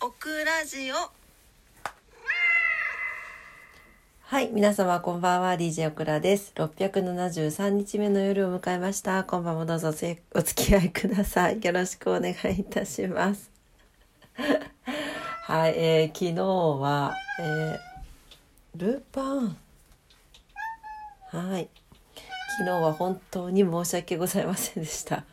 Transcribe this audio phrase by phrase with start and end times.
[0.00, 0.94] オクラジオ
[4.22, 6.52] はい、皆様こんばんは、DJ オクラです。
[6.54, 9.24] 673日目の夜を迎えました。
[9.24, 11.60] 今晩もどうぞお付き合いください。
[11.60, 13.50] よろしくお願いいたします。
[15.42, 16.44] はい、えー、昨日
[16.80, 17.78] は、えー、
[18.76, 19.56] ルパン。
[21.30, 21.68] はい。
[22.58, 25.24] 昨日は本当に申し訳ございませんでした。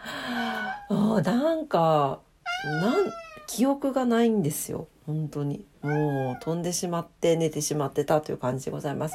[0.00, 2.20] あなんか、
[2.64, 3.12] なん、
[3.46, 4.88] 記憶がないんですよ。
[5.06, 5.64] 本当に。
[5.82, 9.14] もう飛んでしまって寝てしまってたという感じでございます。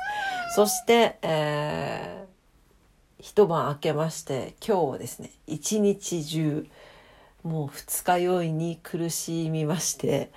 [0.56, 6.68] そして、えー、一晩明けまして、今日はですね、一日中、
[7.44, 10.32] もう二日酔いに苦しみまして、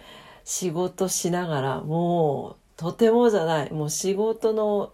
[0.45, 4.93] 仕事しながら、もう、とてもじゃない、もう仕事の、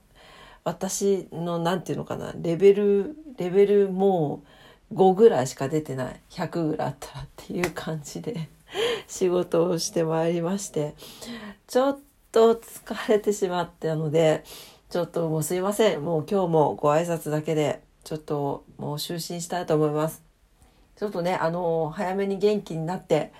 [0.64, 4.48] 私の、なんていうのかな、レベル、レベルもう
[4.92, 6.20] 5ぐらいしか出てない。
[6.30, 8.48] 100ぐらいあったらっていう感じで。
[9.08, 10.94] 仕事をしてまいりまして、
[11.66, 11.98] ちょっ
[12.30, 14.44] と疲れてしまったので、
[14.90, 16.04] ちょっともうすいません。
[16.04, 20.22] もう今日もご挨拶だけで、ちょっともう就寝したいと思います。
[20.96, 23.32] ちょっとね、あの、早めに元気になって、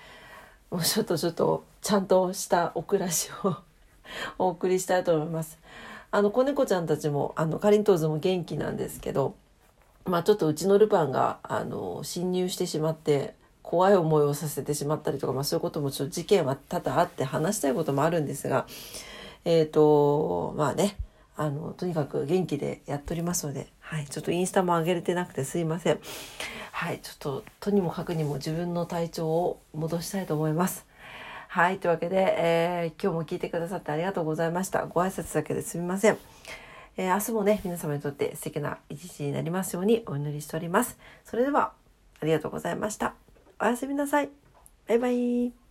[0.71, 3.55] もうちょっとちょっと、ちゃんとしたお暮らしを
[4.39, 5.59] お送りしたいと思います。
[6.11, 9.35] あの、子猫ちゃんたちも、あの、かりんとうずも元気なんですけど、
[10.05, 18.67] まあちょっとうちのルパンが、あの、侵入してしまって、怖い思いをさせてしまったりとか、まあ、そういうこともちょっと事件は多々あって話したいこともあるんですが、
[19.45, 20.97] えっ、ー、と、まあね、
[21.35, 25.99] あの、とにかく元気でやっておりますので、はい、ちょっとインスタも上げれてなくてすいません。
[26.71, 30.85] はい、ちょっと、とにもかくにも自分の体調を戻したいと思います。
[31.47, 34.85] はい、というわけで、えー、今日も聞いてくださってありがとうございました。
[34.85, 36.17] ご挨拶だけですみません。
[36.97, 40.97] えー、明日もね、皆様にとって素敵な一日になりますようにお祈りしております。
[41.25, 41.73] それでは、
[42.21, 43.15] ありがとうございました。
[43.59, 44.29] おやすみなさい。
[44.87, 45.62] バイバイ。